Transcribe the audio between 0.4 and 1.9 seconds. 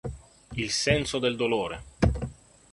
Il senso del dolore.